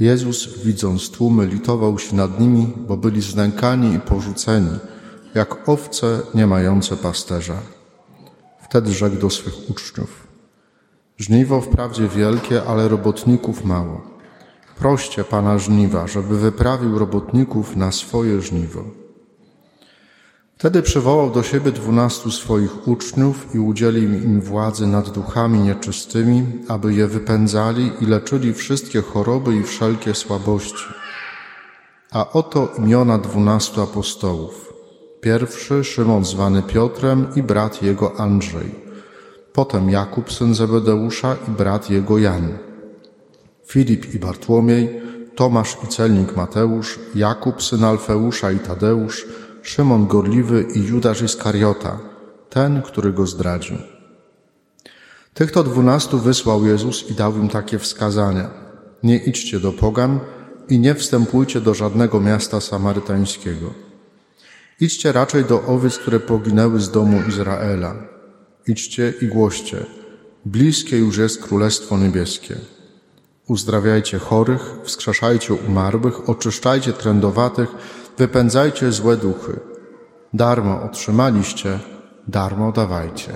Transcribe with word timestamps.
Jezus, 0.00 0.58
widząc 0.64 1.10
tłumy, 1.10 1.46
litował 1.46 1.98
się 1.98 2.16
nad 2.16 2.40
nimi, 2.40 2.72
bo 2.88 2.96
byli 2.96 3.22
znękani 3.22 3.94
i 3.94 4.00
porzuceni, 4.00 4.78
jak 5.34 5.68
owce 5.68 6.20
nie 6.34 6.46
mające 6.46 6.96
pasterza. 6.96 7.56
Wtedy 8.62 8.92
rzekł 8.92 9.16
do 9.16 9.30
swych 9.30 9.70
uczniów: 9.70 10.26
Żniwo 11.16 11.60
wprawdzie 11.60 12.08
wielkie, 12.08 12.62
ale 12.64 12.88
robotników 12.88 13.64
mało. 13.64 14.00
Proście 14.78 15.24
Pana 15.24 15.58
żniwa, 15.58 16.06
żeby 16.06 16.38
wyprawił 16.38 16.98
robotników 16.98 17.76
na 17.76 17.92
swoje 17.92 18.40
żniwo. 18.40 18.84
Wtedy 20.58 20.82
przywołał 20.82 21.30
do 21.30 21.42
siebie 21.42 21.72
dwunastu 21.72 22.30
swoich 22.30 22.88
uczniów 22.88 23.54
i 23.54 23.58
udzielił 23.58 24.12
im 24.12 24.40
władzy 24.40 24.86
nad 24.86 25.10
duchami 25.10 25.58
nieczystymi, 25.58 26.46
aby 26.68 26.94
je 26.94 27.06
wypędzali 27.06 27.92
i 28.00 28.06
leczyli 28.06 28.54
wszystkie 28.54 29.02
choroby 29.02 29.56
i 29.56 29.62
wszelkie 29.62 30.14
słabości. 30.14 30.84
A 32.12 32.32
oto 32.32 32.68
imiona 32.78 33.18
dwunastu 33.18 33.82
apostołów. 33.82 34.72
Pierwszy 35.20 35.84
Szymon 35.84 36.24
zwany 36.24 36.62
Piotrem 36.62 37.26
i 37.36 37.42
brat 37.42 37.82
jego 37.82 38.20
Andrzej. 38.20 38.74
Potem 39.52 39.90
Jakub 39.90 40.32
syn 40.32 40.54
Zebedeusza 40.54 41.36
i 41.48 41.50
brat 41.50 41.90
jego 41.90 42.18
Jan. 42.18 42.58
Filip 43.66 44.14
i 44.14 44.18
Bartłomiej, 44.18 45.00
Tomasz 45.36 45.76
i 45.84 45.86
celnik 45.86 46.36
Mateusz, 46.36 46.98
Jakub 47.14 47.62
syn 47.62 47.84
Alfeusza 47.84 48.52
i 48.52 48.58
Tadeusz, 48.58 49.26
Szymon 49.68 50.06
Gorliwy 50.06 50.66
i 50.74 50.80
Judasz 50.80 51.22
Iskariota, 51.22 51.98
ten, 52.50 52.82
który 52.82 53.12
go 53.12 53.26
zdradził. 53.26 53.76
Tych 55.34 55.52
to 55.52 55.62
dwunastu 55.62 56.18
wysłał 56.18 56.66
Jezus 56.66 57.10
i 57.10 57.14
dał 57.14 57.36
im 57.36 57.48
takie 57.48 57.78
wskazania. 57.78 58.50
Nie 59.02 59.16
idźcie 59.16 59.60
do 59.60 59.72
pogan 59.72 60.20
i 60.68 60.78
nie 60.78 60.94
wstępujcie 60.94 61.60
do 61.60 61.74
żadnego 61.74 62.20
miasta 62.20 62.60
samarytańskiego. 62.60 63.74
Idźcie 64.80 65.12
raczej 65.12 65.44
do 65.44 65.62
owiec, 65.62 65.98
które 65.98 66.20
poginęły 66.20 66.80
z 66.80 66.90
domu 66.90 67.22
Izraela. 67.28 67.94
Idźcie 68.66 69.14
i 69.22 69.26
głoście. 69.26 69.86
Bliskie 70.44 70.98
już 70.98 71.16
jest 71.16 71.42
Królestwo 71.42 71.98
Niebieskie. 71.98 72.56
Uzdrawiajcie 73.48 74.18
chorych, 74.18 74.62
wskrzeszajcie 74.84 75.54
umarłych, 75.54 76.28
oczyszczajcie 76.28 76.92
trędowatych, 76.92 77.68
wypędzajcie 78.18 78.92
złe 78.92 79.16
duchy. 79.16 79.60
Darmo 80.34 80.82
otrzymaliście, 80.82 81.78
darmo 82.28 82.72
dawajcie. 82.72 83.32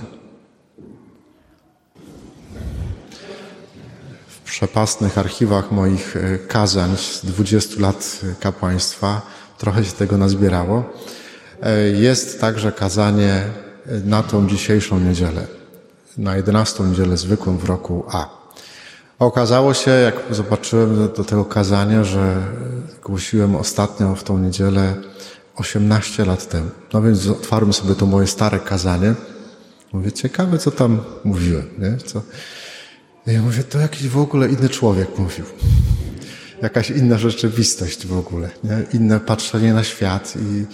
W 4.27 4.41
przepasnych 4.41 5.17
archiwach 5.17 5.71
moich 5.71 6.15
e, 6.17 6.37
kazań 6.37 6.97
z 6.97 7.25
20 7.25 7.81
lat 7.81 8.21
kapłaństwa 8.39 9.21
trochę 9.57 9.85
się 9.85 9.91
tego 9.91 10.17
nazbierało. 10.17 10.83
E, 11.61 11.79
jest 11.89 12.41
także 12.41 12.71
kazanie 12.71 13.43
na 14.05 14.23
tą 14.23 14.47
dzisiejszą 14.47 14.99
niedzielę, 14.99 15.47
na 16.17 16.35
11 16.35 16.83
niedzielę 16.83 17.17
zwykłą 17.17 17.57
w 17.57 17.65
roku 17.65 18.05
A. 18.11 18.42
Okazało 19.19 19.73
się, 19.73 19.91
jak 19.91 20.15
zobaczyłem 20.29 20.95
do 21.15 21.23
tego 21.23 21.45
kazania, 21.45 22.03
że 22.03 22.35
głosiłem 23.03 23.55
ostatnio 23.55 24.15
w 24.15 24.23
tą 24.23 24.37
niedzielę 24.37 24.95
18 25.55 26.25
lat 26.25 26.49
temu. 26.49 26.69
No 26.93 27.01
więc 27.01 27.27
otwarłem 27.27 27.73
sobie 27.73 27.95
to 27.95 28.05
moje 28.05 28.27
stare 28.27 28.59
kazanie. 28.59 29.13
Mówię, 29.93 30.11
ciekawe, 30.11 30.57
co 30.57 30.71
tam 30.71 30.99
mówiłem, 31.23 31.69
nie? 31.79 31.97
Co? 31.97 32.21
I 33.27 33.33
ja 33.33 33.41
mówię, 33.41 33.63
to 33.63 33.79
jakiś 33.79 34.07
w 34.07 34.17
ogóle 34.17 34.49
inny 34.49 34.69
człowiek 34.69 35.17
mówił. 35.17 35.45
Jakaś 36.61 36.89
inna 36.89 37.17
rzeczywistość 37.17 38.07
w 38.07 38.17
ogóle, 38.17 38.49
nie? 38.63 38.83
Inne 38.93 39.19
patrzenie 39.19 39.73
na 39.73 39.83
świat 39.83 40.33
i, 40.35 40.65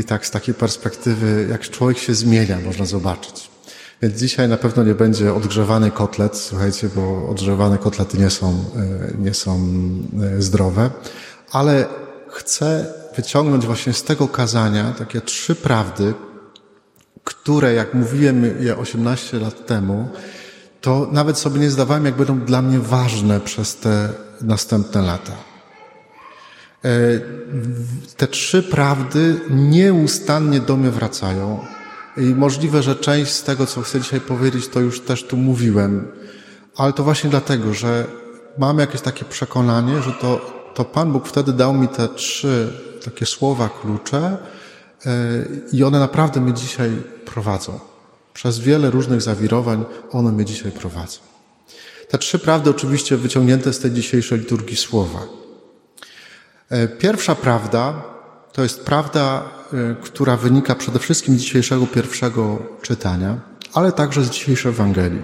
i 0.00 0.04
tak 0.04 0.26
z 0.26 0.30
takiej 0.30 0.54
perspektywy, 0.54 1.46
jak 1.50 1.70
człowiek 1.70 1.98
się 1.98 2.14
zmienia, 2.14 2.58
można 2.60 2.84
zobaczyć. 2.84 3.51
Więc 4.02 4.18
dzisiaj 4.18 4.48
na 4.48 4.56
pewno 4.56 4.84
nie 4.84 4.94
będzie 4.94 5.34
odgrzewany 5.34 5.90
kotlet, 5.90 6.36
słuchajcie, 6.36 6.88
bo 6.96 7.28
odgrzewane 7.28 7.78
kotlety 7.78 8.18
nie 8.18 8.30
są, 8.30 8.50
e, 8.50 9.18
nie 9.18 9.34
są 9.34 9.60
e, 10.22 10.42
zdrowe, 10.42 10.90
ale 11.52 11.86
chcę 12.28 12.86
wyciągnąć 13.16 13.66
właśnie 13.66 13.92
z 13.92 14.02
tego 14.02 14.28
kazania 14.28 14.92
takie 14.98 15.20
trzy 15.20 15.54
prawdy, 15.54 16.14
które, 17.24 17.74
jak 17.74 17.94
mówiłem 17.94 18.64
je 18.64 18.76
18 18.76 19.38
lat 19.38 19.66
temu, 19.66 20.08
to 20.80 21.08
nawet 21.12 21.38
sobie 21.38 21.60
nie 21.60 21.70
zdawałem, 21.70 22.04
jak 22.04 22.16
będą 22.16 22.40
dla 22.40 22.62
mnie 22.62 22.78
ważne 22.78 23.40
przez 23.40 23.76
te 23.76 24.08
następne 24.40 25.02
lata. 25.02 25.32
E, 26.84 26.90
te 28.16 28.26
trzy 28.26 28.62
prawdy 28.62 29.40
nieustannie 29.50 30.60
do 30.60 30.76
mnie 30.76 30.90
wracają 30.90 31.64
i 32.16 32.34
możliwe, 32.34 32.82
że 32.82 32.96
część 32.96 33.32
z 33.32 33.42
tego, 33.42 33.66
co 33.66 33.82
chcę 33.82 34.00
dzisiaj 34.00 34.20
powiedzieć, 34.20 34.68
to 34.68 34.80
już 34.80 35.00
też 35.00 35.24
tu 35.24 35.36
mówiłem, 35.36 36.08
ale 36.76 36.92
to 36.92 37.04
właśnie 37.04 37.30
dlatego, 37.30 37.74
że 37.74 38.06
mam 38.58 38.78
jakieś 38.78 39.00
takie 39.00 39.24
przekonanie, 39.24 40.02
że 40.02 40.12
to, 40.12 40.40
to 40.74 40.84
Pan 40.84 41.12
Bóg 41.12 41.28
wtedy 41.28 41.52
dał 41.52 41.74
mi 41.74 41.88
te 41.88 42.08
trzy 42.08 42.72
takie 43.04 43.26
słowa 43.26 43.68
klucze 43.82 44.36
e, 45.06 45.10
i 45.72 45.84
one 45.84 45.98
naprawdę 45.98 46.40
mnie 46.40 46.52
dzisiaj 46.52 46.90
prowadzą. 47.24 47.80
Przez 48.34 48.58
wiele 48.58 48.90
różnych 48.90 49.22
zawirowań 49.22 49.84
one 50.10 50.32
mnie 50.32 50.44
dzisiaj 50.44 50.72
prowadzą. 50.72 51.18
Te 52.08 52.18
trzy 52.18 52.38
prawdy 52.38 52.70
oczywiście 52.70 53.16
wyciągnięte 53.16 53.72
z 53.72 53.78
tej 53.78 53.90
dzisiejszej 53.90 54.38
liturgii 54.38 54.76
słowa. 54.76 55.20
E, 56.70 56.88
pierwsza 56.88 57.34
prawda 57.34 58.02
to 58.52 58.62
jest 58.62 58.84
prawda 58.84 59.42
która 60.02 60.36
wynika 60.36 60.74
przede 60.74 60.98
wszystkim 60.98 61.38
z 61.38 61.40
dzisiejszego 61.40 61.86
pierwszego 61.86 62.58
czytania, 62.82 63.40
ale 63.72 63.92
także 63.92 64.24
z 64.24 64.30
dzisiejszej 64.30 64.72
Ewangelii. 64.72 65.22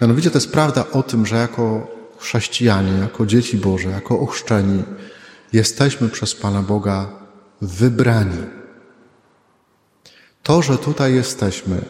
Mianowicie 0.00 0.30
to 0.30 0.36
jest 0.36 0.52
prawda 0.52 0.84
o 0.92 1.02
tym, 1.02 1.26
że 1.26 1.36
jako 1.36 1.86
chrześcijanie, 2.18 2.92
jako 2.92 3.26
dzieci 3.26 3.56
Boże, 3.56 3.88
jako 3.88 4.20
ochrzczeni, 4.20 4.82
jesteśmy 5.52 6.08
przez 6.08 6.34
Pana 6.34 6.62
Boga 6.62 7.08
wybrani. 7.60 8.42
To, 10.42 10.62
że 10.62 10.78
tutaj 10.78 11.14
jesteśmy 11.14 11.84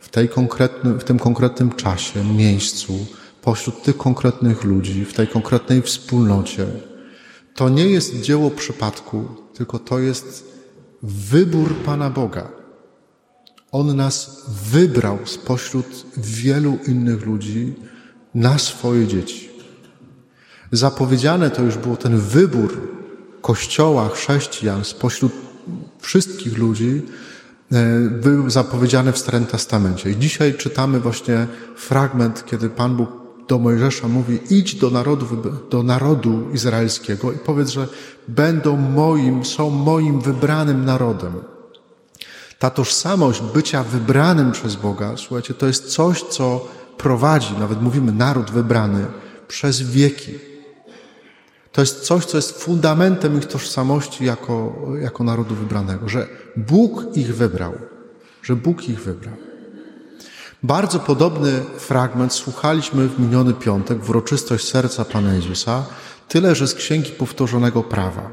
w, 0.00 0.08
tej 0.08 0.28
w 0.98 1.04
tym 1.04 1.18
konkretnym 1.18 1.72
czasie, 1.72 2.24
miejscu, 2.24 3.06
pośród 3.42 3.82
tych 3.82 3.96
konkretnych 3.96 4.64
ludzi, 4.64 5.04
w 5.04 5.14
tej 5.14 5.28
konkretnej 5.28 5.82
wspólnocie, 5.82 6.66
to 7.54 7.68
nie 7.68 7.86
jest 7.86 8.20
dzieło 8.20 8.50
przypadku, 8.50 9.28
tylko 9.54 9.78
to 9.78 9.98
jest 9.98 10.55
wybór 11.02 11.74
Pana 11.74 12.10
Boga. 12.10 12.48
On 13.72 13.96
nas 13.96 14.44
wybrał 14.72 15.18
spośród 15.24 16.06
wielu 16.16 16.78
innych 16.86 17.26
ludzi 17.26 17.74
na 18.34 18.58
swoje 18.58 19.06
dzieci. 19.06 19.50
Zapowiedziane 20.72 21.50
to 21.50 21.62
już 21.62 21.76
było 21.76 21.96
ten 21.96 22.18
wybór 22.18 22.80
Kościoła, 23.40 24.08
chrześcijan 24.08 24.84
spośród 24.84 25.32
wszystkich 26.00 26.58
ludzi, 26.58 27.02
e, 27.72 28.00
był 28.10 28.50
zapowiedziany 28.50 29.12
w 29.12 29.18
Starym 29.18 29.46
Testamencie. 29.46 30.10
I 30.10 30.16
dzisiaj 30.16 30.54
czytamy 30.54 31.00
właśnie 31.00 31.46
fragment, 31.76 32.44
kiedy 32.46 32.70
Pan 32.70 32.96
Bóg 32.96 33.25
do 33.48 33.58
Mojżesza 33.58 34.08
mówi: 34.08 34.38
idź 34.50 34.74
do 34.74 34.90
narodu, 34.90 35.26
do 35.70 35.82
narodu 35.82 36.50
izraelskiego 36.52 37.32
i 37.32 37.38
powiedz, 37.38 37.68
że 37.68 37.88
będą 38.28 38.76
moim, 38.76 39.44
są 39.44 39.70
moim 39.70 40.20
wybranym 40.20 40.84
narodem. 40.84 41.32
Ta 42.58 42.70
tożsamość 42.70 43.42
bycia 43.54 43.82
wybranym 43.82 44.52
przez 44.52 44.76
Boga, 44.76 45.16
słuchajcie, 45.16 45.54
to 45.54 45.66
jest 45.66 45.84
coś, 45.84 46.22
co 46.22 46.68
prowadzi, 46.98 47.54
nawet 47.58 47.82
mówimy 47.82 48.12
naród 48.12 48.50
wybrany, 48.50 49.06
przez 49.48 49.82
wieki. 49.82 50.32
To 51.72 51.80
jest 51.80 52.00
coś, 52.00 52.24
co 52.24 52.38
jest 52.38 52.62
fundamentem 52.62 53.38
ich 53.38 53.46
tożsamości 53.46 54.24
jako, 54.24 54.72
jako 55.00 55.24
narodu 55.24 55.54
wybranego, 55.54 56.08
że 56.08 56.26
Bóg 56.56 57.16
ich 57.16 57.36
wybrał, 57.36 57.72
że 58.42 58.56
Bóg 58.56 58.88
ich 58.88 59.00
wybrał. 59.00 59.45
Bardzo 60.62 60.98
podobny 60.98 61.52
fragment 61.78 62.32
słuchaliśmy 62.32 63.08
w 63.08 63.18
miniony 63.20 63.54
piątek, 63.54 63.98
w 63.98 64.10
uroczystość 64.10 64.68
serca 64.68 65.04
Pana 65.04 65.34
Jezusa, 65.34 65.84
tyle 66.28 66.54
że 66.54 66.68
z 66.68 66.74
Księgi 66.74 67.10
Powtórzonego 67.10 67.82
Prawa. 67.82 68.30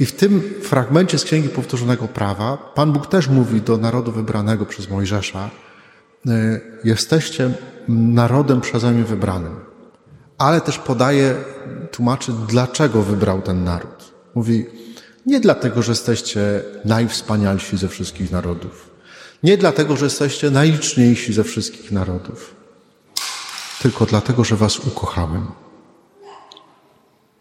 I 0.00 0.06
w 0.06 0.12
tym 0.12 0.54
fragmencie 0.62 1.18
z 1.18 1.24
Księgi 1.24 1.48
Powtórzonego 1.48 2.08
Prawa 2.08 2.56
Pan 2.56 2.92
Bóg 2.92 3.06
też 3.06 3.28
mówi 3.28 3.60
do 3.60 3.76
narodu 3.76 4.12
wybranego 4.12 4.66
przez 4.66 4.90
Mojżesza, 4.90 5.50
e, 6.26 6.60
jesteście 6.84 7.50
narodem 7.88 8.60
przeze 8.60 8.90
mnie 8.90 9.04
wybranym. 9.04 9.56
Ale 10.38 10.60
też 10.60 10.78
podaje, 10.78 11.34
tłumaczy, 11.92 12.32
dlaczego 12.48 13.02
wybrał 13.02 13.42
ten 13.42 13.64
naród. 13.64 14.12
Mówi, 14.34 14.66
nie 15.26 15.40
dlatego, 15.40 15.82
że 15.82 15.92
jesteście 15.92 16.62
najwspanialsi 16.84 17.76
ze 17.76 17.88
wszystkich 17.88 18.30
narodów. 18.30 18.95
Nie 19.42 19.56
dlatego, 19.56 19.96
że 19.96 20.06
jesteście 20.06 20.50
najliczniejsi 20.50 21.32
ze 21.32 21.44
wszystkich 21.44 21.92
narodów, 21.92 22.54
tylko 23.82 24.06
dlatego, 24.06 24.44
że 24.44 24.56
Was 24.56 24.78
ukochałem. 24.78 25.46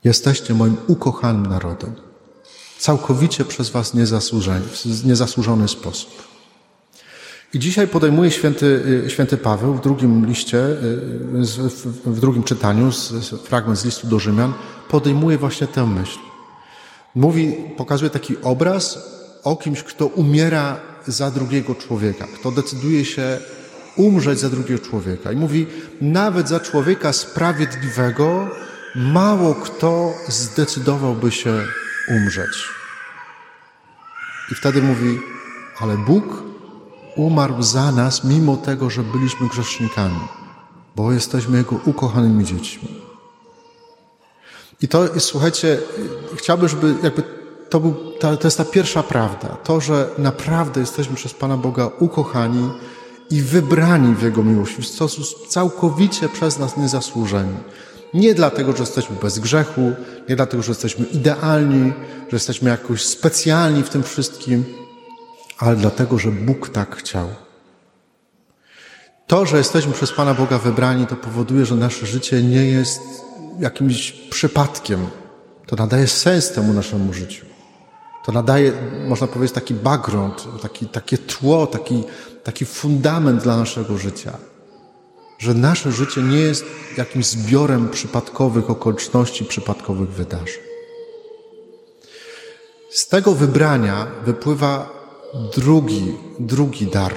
Jesteście 0.03 0.53
moim 0.53 0.77
ukochanym 0.87 1.45
narodem. 1.45 1.95
Całkowicie 2.79 3.45
przez 3.45 3.69
Was 3.69 3.93
niezasłużony, 3.93 4.61
w 4.61 5.05
niezasłużony 5.05 5.67
sposób. 5.67 6.35
I 7.53 7.59
dzisiaj 7.59 7.87
podejmuje 7.87 8.31
święty, 8.31 8.83
święty 9.07 9.37
Paweł 9.37 9.73
w 9.73 9.81
drugim 9.81 10.25
liście, 10.25 10.57
w 12.05 12.19
drugim 12.19 12.43
czytaniu, 12.43 12.91
fragment 13.43 13.79
z 13.79 13.85
listu 13.85 14.07
do 14.07 14.19
Rzymian, 14.19 14.53
podejmuje 14.89 15.37
właśnie 15.37 15.67
tę 15.67 15.87
myśl. 15.87 16.19
Mówi, 17.15 17.55
pokazuje 17.77 18.09
taki 18.09 18.35
obraz 18.41 18.99
o 19.43 19.55
kimś, 19.55 19.83
kto 19.83 20.05
umiera 20.05 20.79
za 21.07 21.31
drugiego 21.31 21.75
człowieka, 21.75 22.27
kto 22.35 22.51
decyduje 22.51 23.05
się 23.05 23.39
umrzeć 23.95 24.39
za 24.39 24.49
drugiego 24.49 24.85
człowieka. 24.85 25.31
I 25.31 25.35
mówi, 25.35 25.67
nawet 26.01 26.49
za 26.49 26.59
człowieka 26.59 27.13
sprawiedliwego 27.13 28.49
mało 28.95 29.55
kto 29.55 30.13
zdecydowałby 30.27 31.31
się 31.31 31.61
umrzeć. 32.09 32.69
I 34.51 34.55
wtedy 34.55 34.81
mówi, 34.81 35.19
ale 35.79 35.97
Bóg 35.97 36.43
umarł 37.15 37.61
za 37.61 37.91
nas, 37.91 38.23
mimo 38.23 38.57
tego, 38.57 38.89
że 38.89 39.03
byliśmy 39.03 39.47
grzesznikami, 39.47 40.19
bo 40.95 41.11
jesteśmy 41.11 41.57
Jego 41.57 41.79
ukochanymi 41.85 42.45
dziećmi. 42.45 43.01
I 44.81 44.87
to 44.87 45.19
słuchajcie, 45.19 45.77
chciałbym, 46.37 46.69
żeby 46.69 46.95
jakby 47.03 47.23
to, 47.75 47.79
był, 47.79 47.93
to, 48.19 48.37
to 48.37 48.47
jest 48.47 48.57
ta 48.57 48.65
pierwsza 48.65 49.03
prawda. 49.03 49.47
To, 49.47 49.81
że 49.81 50.09
naprawdę 50.17 50.81
jesteśmy 50.81 51.15
przez 51.15 51.33
Pana 51.33 51.57
Boga 51.57 51.89
ukochani 51.99 52.69
i 53.29 53.41
wybrani 53.41 54.15
w 54.15 54.23
Jego 54.23 54.43
miłości 54.43 54.81
w 54.81 54.87
sposób 54.87 55.47
całkowicie 55.47 56.29
przez 56.29 56.59
nas 56.59 56.77
niezasłużeni. 56.77 57.57
Nie 58.13 58.33
dlatego, 58.33 58.71
że 58.71 58.79
jesteśmy 58.79 59.15
bez 59.21 59.39
grzechu, 59.39 59.81
nie 60.29 60.35
dlatego, 60.35 60.63
że 60.63 60.71
jesteśmy 60.71 61.05
idealni, 61.05 61.93
że 62.29 62.35
jesteśmy 62.35 62.69
jakoś 62.69 63.01
specjalni 63.01 63.83
w 63.83 63.89
tym 63.89 64.03
wszystkim, 64.03 64.65
ale 65.57 65.75
dlatego, 65.75 66.19
że 66.19 66.31
Bóg 66.31 66.69
tak 66.69 66.95
chciał. 66.95 67.27
To, 69.27 69.45
że 69.45 69.57
jesteśmy 69.57 69.93
przez 69.93 70.11
Pana 70.11 70.33
Boga 70.33 70.57
wybrani, 70.57 71.07
to 71.07 71.15
powoduje, 71.15 71.65
że 71.65 71.75
nasze 71.75 72.05
życie 72.05 72.43
nie 72.43 72.65
jest 72.65 73.01
jakimś 73.59 74.11
przypadkiem. 74.11 75.07
To 75.67 75.75
nadaje 75.75 76.07
sens 76.07 76.51
temu 76.51 76.73
naszemu 76.73 77.13
życiu. 77.13 77.54
To 78.25 78.31
nadaje, 78.31 78.73
można 79.07 79.27
powiedzieć, 79.27 79.55
taki 79.55 79.73
background, 79.73 80.47
taki, 80.61 80.85
takie 80.85 81.17
tło, 81.17 81.67
taki, 81.67 82.03
taki 82.43 82.65
fundament 82.65 83.43
dla 83.43 83.57
naszego 83.57 83.97
życia. 83.97 84.37
Że 85.37 85.53
nasze 85.53 85.91
życie 85.91 86.21
nie 86.21 86.39
jest 86.39 86.65
jakimś 86.97 87.25
zbiorem 87.25 87.89
przypadkowych 87.89 88.69
okoliczności, 88.69 89.45
przypadkowych 89.45 90.09
wydarzeń. 90.09 90.63
Z 92.89 93.07
tego 93.07 93.31
wybrania 93.31 94.07
wypływa 94.25 94.89
drugi, 95.55 96.17
drugi 96.39 96.87
dar, 96.87 97.13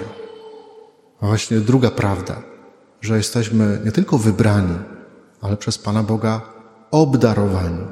a 1.20 1.26
właśnie 1.26 1.58
druga 1.58 1.90
prawda, 1.90 2.42
że 3.00 3.16
jesteśmy 3.16 3.80
nie 3.84 3.92
tylko 3.92 4.18
wybrani, 4.18 4.78
ale 5.40 5.56
przez 5.56 5.78
Pana 5.78 6.02
Boga 6.02 6.40
obdarowani. 6.90 7.84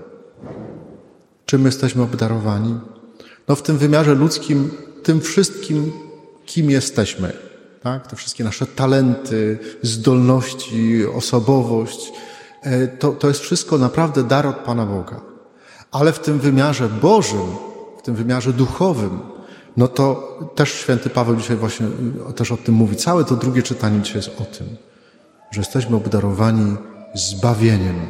Czym 1.47 1.65
jesteśmy 1.67 2.03
obdarowani? 2.03 2.81
No 3.49 3.57
w 3.57 3.63
tym 3.63 3.79
wymiarze 3.79 4.15
ludzkim, 4.15 4.71
tym 5.03 5.21
wszystkim, 5.21 5.93
kim 6.47 6.71
jesteśmy. 6.71 7.33
Tak? 7.83 8.07
Te 8.07 8.17
wszystkie 8.17 8.45
nasze 8.45 8.67
talenty, 8.67 9.59
zdolności, 9.83 11.07
osobowość, 11.07 12.13
e, 12.63 12.89
to, 12.89 13.13
to 13.13 13.29
jest 13.29 13.41
wszystko 13.41 13.79
naprawdę 13.79 14.25
dar 14.25 14.47
od 14.47 14.57
Pana 14.57 14.87
Boga. 14.87 15.21
Ale 15.91 16.13
w 16.13 16.19
tym 16.19 16.39
wymiarze 16.39 16.89
Bożym, 16.89 17.47
w 17.99 18.03
tym 18.03 18.15
wymiarze 18.15 18.53
duchowym, 18.53 19.21
no 19.77 19.89
to 19.89 20.39
też 20.55 20.73
święty 20.73 21.11
Paweł 21.11 21.37
dzisiaj 21.37 21.57
właśnie 21.57 21.87
e, 22.31 22.33
też 22.33 22.53
o 22.53 22.57
tym 22.57 22.75
mówi. 22.75 22.97
Całe 22.97 23.25
to 23.25 23.37
drugie 23.37 23.63
czytanie 23.63 24.01
dzisiaj 24.01 24.17
jest 24.17 24.41
o 24.41 24.45
tym, 24.45 24.77
że 25.51 25.61
jesteśmy 25.61 25.97
obdarowani 25.97 26.77
zbawieniem, 27.15 28.01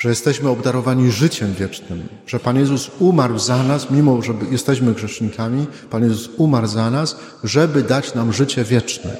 że 0.00 0.08
jesteśmy 0.08 0.48
obdarowani 0.48 1.10
życiem 1.10 1.54
wiecznym, 1.54 2.08
że 2.26 2.40
Pan 2.40 2.56
Jezus 2.56 2.90
umarł 2.98 3.38
za 3.38 3.62
nas, 3.62 3.90
mimo 3.90 4.22
że 4.22 4.34
jesteśmy 4.50 4.94
grzesznikami, 4.94 5.66
Pan 5.90 6.04
Jezus 6.04 6.30
umarł 6.36 6.66
za 6.66 6.90
nas, 6.90 7.16
żeby 7.44 7.82
dać 7.82 8.14
nam 8.14 8.32
życie 8.32 8.64
wieczne. 8.64 9.16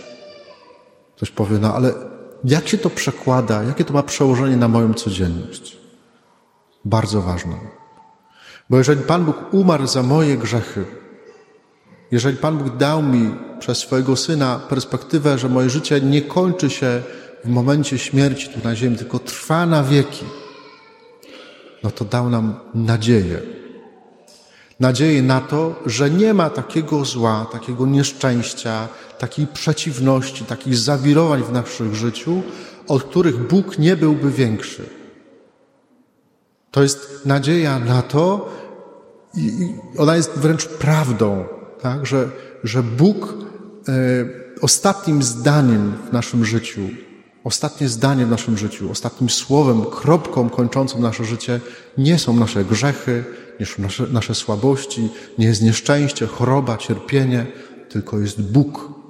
Ktoś 1.17 1.31
powie, 1.31 1.59
no 1.59 1.75
ale 1.75 1.93
jak 2.45 2.69
się 2.69 2.79
to 2.79 2.91
przekłada, 2.91 3.63
jakie 3.63 3.85
to 3.85 3.95
ma 3.95 4.03
przełożenie 4.03 4.57
na 4.57 4.69
moją 4.69 4.95
codzienność? 4.95 5.77
Bardzo 6.85 7.23
ważne. 7.23 7.55
Bo 8.71 8.79
jeżeli 8.79 9.03
Pan 9.03 9.25
Bóg 9.25 9.37
umarł 9.55 9.87
za 9.87 10.03
moje 10.03 10.37
grzechy, 10.37 10.85
jeżeli 12.11 12.37
Pan 12.37 12.59
Bóg 12.59 12.77
dał 12.77 13.03
mi 13.03 13.35
przez 13.59 13.79
swojego 13.79 14.17
Syna 14.17 14.61
perspektywę, 14.69 15.39
że 15.39 15.49
moje 15.49 15.71
życie 15.71 16.01
nie 16.01 16.23
kończy 16.23 16.71
się 16.71 17.03
w 17.45 17.49
momencie 17.49 17.99
śmierci 17.99 18.49
tu 18.49 18.61
na 18.65 18.77
ziemi, 18.77 18.97
tylko 18.97 19.19
trwa 19.19 19.67
na 19.67 19.83
wieki, 19.83 20.25
no 21.83 21.91
to 21.91 22.05
dał 22.05 22.31
nam 22.31 22.55
nadzieję. 22.75 23.41
Nadzieję 24.81 25.23
na 25.23 25.41
to, 25.41 25.83
że 25.87 26.11
nie 26.11 26.35
ma 26.35 26.51
takiego 26.51 27.05
zła, 27.05 27.47
takiego 27.53 27.87
nieszczęścia, 27.87 28.89
takiej 29.19 29.47
przeciwności, 29.47 30.45
takich 30.45 30.77
zawirowań 30.77 31.43
w 31.43 31.53
naszym 31.53 31.95
życiu, 31.95 32.43
od 32.89 33.03
których 33.03 33.49
Bóg 33.49 33.79
nie 33.79 33.97
byłby 33.97 34.31
większy. 34.31 34.85
To 36.71 36.83
jest 36.83 37.27
nadzieja 37.27 37.79
na 37.79 38.03
to, 38.03 38.53
i 39.37 39.75
ona 39.97 40.17
jest 40.17 40.31
wręcz 40.39 40.67
prawdą, 40.67 41.45
tak? 41.81 42.07
że, 42.07 42.29
że 42.65 42.83
Bóg 42.83 43.35
e, 43.89 43.93
ostatnim 44.61 45.23
zdaniem 45.23 45.93
w 46.09 46.13
naszym 46.13 46.45
życiu 46.45 46.81
Ostatnie 47.45 47.89
zdanie 47.89 48.27
w 48.27 48.31
naszym 48.31 48.59
życiu, 48.59 48.91
ostatnim 48.91 49.31
słowem, 49.31 49.85
kropką 49.85 50.51
kończącą 50.51 51.01
nasze 51.01 51.25
życie 51.25 51.61
nie 51.99 52.19
są 52.19 52.37
nasze 52.37 52.65
grzechy, 52.65 53.25
nie 53.61 53.67
są 53.67 53.83
nasze, 53.83 54.07
nasze 54.07 54.35
słabości, 54.35 55.09
nie 55.39 55.47
jest 55.47 55.63
nieszczęście, 55.63 56.27
choroba, 56.27 56.77
cierpienie, 56.77 57.47
tylko 57.89 58.19
jest 58.19 58.43
Bóg. 58.43 59.01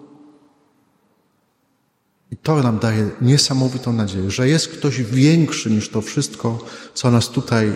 I 2.30 2.36
to 2.36 2.62
nam 2.62 2.78
daje 2.78 3.10
niesamowitą 3.20 3.92
nadzieję, 3.92 4.30
że 4.30 4.48
jest 4.48 4.68
ktoś 4.68 5.02
większy 5.02 5.70
niż 5.70 5.88
to 5.88 6.00
wszystko, 6.00 6.58
co 6.94 7.10
nas 7.10 7.28
tutaj, 7.28 7.72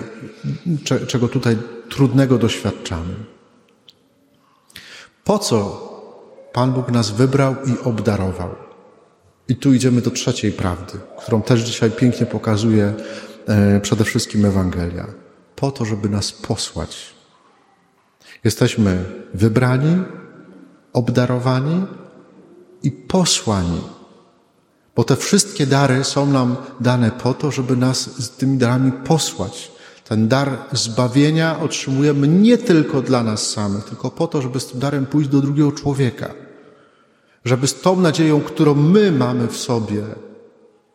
czego 1.07 1.29
tutaj 1.29 1.57
trudnego 1.89 2.39
doświadczamy. 2.39 3.15
Po 5.25 5.39
co 5.39 5.85
Pan 6.53 6.73
Bóg 6.73 6.91
nas 6.91 7.11
wybrał 7.11 7.55
i 7.67 7.85
obdarował? 7.85 8.64
I 9.49 9.57
tu 9.57 9.75
idziemy 9.75 10.01
do 10.01 10.11
trzeciej 10.11 10.53
prawdy, 10.53 10.99
którą 11.19 11.43
też 11.43 11.61
dzisiaj 11.61 11.91
pięknie 11.91 12.27
pokazuje 12.27 12.95
e, 13.47 13.81
przede 13.81 14.05
wszystkim 14.05 14.45
Ewangelia. 14.45 15.07
Po 15.57 15.71
to, 15.71 15.85
żeby 15.85 16.09
nas 16.09 16.33
posłać. 16.33 17.15
Jesteśmy 18.45 19.05
wybrani, 19.35 20.03
obdarowani 20.93 21.87
i 22.83 22.91
posłani. 22.91 23.81
Bo 24.97 25.05
te 25.05 25.17
wszystkie 25.17 25.67
dary 25.67 26.05
są 26.05 26.27
nam 26.27 26.57
dane 26.81 27.11
po 27.11 27.35
to, 27.35 27.51
żeby 27.51 27.77
nas 27.77 28.25
z 28.25 28.31
tymi 28.31 28.59
darami 28.59 28.93
posłać. 28.93 29.73
Ten 30.09 30.29
dar 30.29 30.59
zbawienia 30.73 31.61
otrzymujemy 31.61 32.29
nie 32.29 32.59
tylko 32.59 33.03
dla 33.03 33.23
nas 33.23 33.51
samych, 33.51 33.85
tylko 33.85 34.11
po 34.11 34.27
to, 34.27 34.43
żeby 34.43 34.61
z 34.61 34.67
tym 34.67 34.81
darem 34.81 35.07
pójść 35.07 35.31
do 35.31 35.41
drugiego 35.41 35.73
człowieka 35.73 36.44
żeby 37.45 37.67
z 37.67 37.81
tą 37.81 38.01
nadzieją, 38.01 38.41
którą 38.41 38.75
my 38.75 39.13
mamy 39.13 39.49
w 39.49 39.57
sobie, 39.57 40.03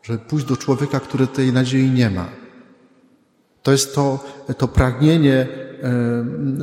żeby 0.03 0.19
pójść 0.19 0.45
do 0.45 0.57
człowieka, 0.57 0.99
który 0.99 1.27
tej 1.27 1.53
nadziei 1.53 1.89
nie 1.89 2.09
ma. 2.09 2.25
To 3.63 3.71
jest 3.71 3.95
to, 3.95 4.23
to 4.57 4.67
pragnienie 4.67 5.47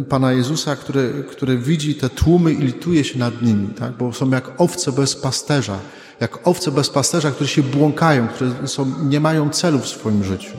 Pana 0.09 0.33
Jezusa, 0.33 0.77
który, 0.77 1.25
który 1.31 1.59
widzi 1.59 1.95
te 1.95 2.09
tłumy 2.09 2.53
i 2.53 2.57
lituje 2.57 3.05
się 3.05 3.19
nad 3.19 3.43
nimi, 3.43 3.69
tak? 3.69 3.93
bo 3.93 4.13
są 4.13 4.31
jak 4.31 4.61
owce 4.61 4.93
bez 4.93 5.17
pasterza, 5.17 5.79
jak 6.21 6.49
owce 6.49 6.71
bez 6.71 6.91
pasterza, 6.91 7.31
które 7.31 7.49
się 7.49 7.63
błąkają, 7.63 8.29
które 8.29 8.69
są, 8.69 8.93
nie 9.05 9.21
mają 9.21 9.51
celu 9.51 9.79
w 9.79 9.89
swoim 9.89 10.25
życiu. 10.25 10.57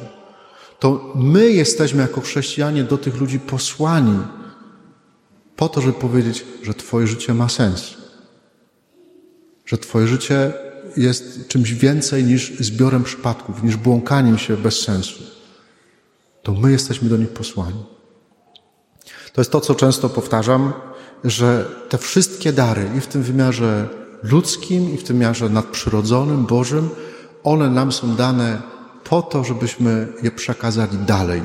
To 0.80 1.14
my 1.16 1.50
jesteśmy 1.50 2.02
jako 2.02 2.22
chrześcijanie 2.22 2.84
do 2.84 2.98
tych 2.98 3.22
ludzi 3.22 3.40
posłani 3.40 4.20
po 5.56 5.70
to, 5.70 5.82
żeby 5.82 5.94
powiedzieć, 5.94 6.46
że 6.64 6.74
Twoje 6.74 7.08
życie 7.08 7.34
ma 7.34 7.50
sens 7.50 8.07
że 9.68 9.78
Twoje 9.78 10.08
życie 10.08 10.54
jest 10.98 11.48
czymś 11.48 11.74
więcej 11.74 12.24
niż 12.24 12.54
zbiorem 12.60 13.04
przypadków, 13.04 13.64
niż 13.64 13.76
błąkaniem 13.76 14.38
się 14.38 14.58
bez 14.58 14.82
sensu. 14.82 15.24
To 16.44 16.52
my 16.54 16.72
jesteśmy 16.72 17.10
do 17.10 17.18
nich 17.18 17.30
posłani. 17.30 17.84
To 19.34 19.42
jest 19.42 19.52
to, 19.52 19.62
co 19.62 19.76
często 19.76 20.10
powtarzam, 20.10 20.74
że 21.24 21.66
te 21.90 21.98
wszystkie 21.98 22.54
dary, 22.54 22.90
i 22.98 23.02
w 23.02 23.08
tym 23.08 23.24
wymiarze 23.24 23.88
ludzkim, 24.24 24.94
i 24.94 24.98
w 24.98 25.04
tym 25.04 25.18
wymiarze 25.18 25.50
nadprzyrodzonym, 25.50 26.46
Bożym, 26.46 26.90
one 27.44 27.70
nam 27.70 27.92
są 27.92 28.16
dane 28.16 28.62
po 29.04 29.22
to, 29.22 29.44
żebyśmy 29.44 30.08
je 30.24 30.32
przekazali 30.32 30.98
dalej. 30.98 31.42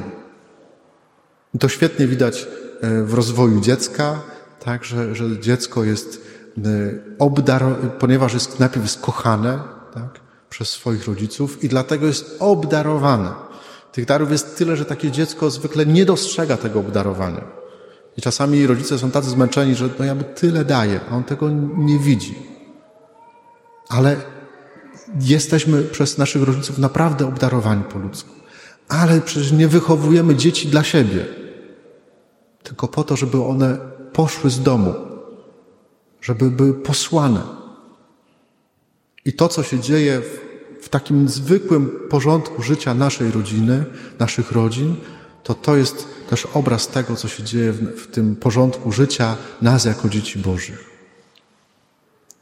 I 1.55 1.59
to 1.59 1.69
świetnie 1.69 2.07
widać 2.07 2.49
e, 2.81 3.03
w 3.03 3.15
rozwoju 3.15 3.61
dziecka, 3.61 4.21
tak, 4.65 4.85
że, 4.85 5.15
że 5.15 5.41
dziecko 5.41 5.85
jest 5.85 6.32
obdarowane, 7.19 7.89
ponieważ 7.99 8.35
jest 8.35 8.61
najpierw 8.61 8.85
jest 8.85 9.01
kochane 9.01 9.59
tak, 9.95 10.21
przez 10.51 10.69
swoich 10.69 11.07
rodziców 11.07 11.65
i 11.65 11.69
dlatego 11.69 12.07
jest 12.07 12.37
obdarowane. 12.39 13.31
Tych 13.93 14.05
darów 14.05 14.31
jest 14.31 14.59
tyle, 14.59 14.77
że 14.77 14.85
takie 14.85 15.11
dziecko 15.11 15.51
zwykle 15.51 15.87
nie 15.87 16.05
dostrzega 16.05 16.57
tego 16.57 16.81
obdarowania. 16.81 17.45
I 18.17 18.23
czasami 18.23 18.67
rodzice 18.67 18.99
są 18.99 19.11
tacy 19.11 19.31
zmęczeni, 19.31 19.75
że 19.75 19.89
no 19.99 20.05
ja 20.05 20.15
mu 20.15 20.23
tyle 20.35 20.65
daję, 20.65 21.01
a 21.11 21.17
on 21.17 21.25
tego 21.25 21.51
nie 21.77 21.99
widzi. 21.99 22.35
Ale 23.89 24.17
jesteśmy 25.21 25.83
przez 25.83 26.19
naszych 26.19 26.43
rodziców 26.43 26.79
naprawdę 26.79 27.27
obdarowani 27.27 27.83
po 27.85 27.99
ludzku. 27.99 28.31
Ale 28.89 29.21
przecież 29.21 29.53
nie 29.53 29.69
wychowujemy 29.69 30.35
dzieci 30.35 30.69
dla 30.69 30.83
siebie, 30.83 31.27
tylko 32.63 32.89
po 32.89 33.05
to, 33.05 33.17
żeby 33.17 33.45
one 33.45 33.79
poszły 34.13 34.51
z 34.51 34.63
domu, 34.63 34.95
żeby 36.23 36.51
były 36.51 36.75
posłane. 36.75 37.43
I 39.25 39.33
to, 39.33 39.49
co 39.49 39.63
się 39.63 39.81
dzieje 39.81 40.21
w, 40.21 40.41
w 40.85 40.89
takim 40.89 41.29
zwykłym 41.29 41.91
porządku 42.11 42.63
życia 42.63 42.95
naszej 42.95 43.31
rodziny, 43.31 43.85
naszych 44.19 44.53
rodzin, 44.53 44.97
to 45.43 45.55
to 45.55 45.77
jest 45.77 46.07
też 46.31 46.47
obraz 46.55 46.89
tego, 46.89 47.17
co 47.17 47.29
się 47.29 47.43
dzieje 47.43 47.73
w, 47.73 48.03
w 48.03 48.07
tym 48.07 48.37
porządku 48.37 48.93
życia 48.93 49.37
nas 49.63 49.85
jako 49.85 50.09
dzieci 50.09 50.39
Bożych. 50.39 50.91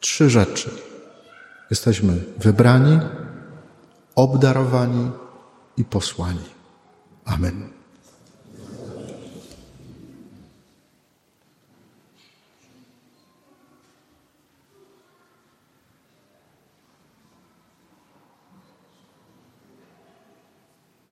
Trzy 0.00 0.30
rzeczy. 0.30 0.70
Jesteśmy 1.70 2.24
wybrani, 2.38 3.00
obdarowani 4.14 5.10
i 5.76 5.84
posłani. 5.84 6.44
Amen. 7.24 7.79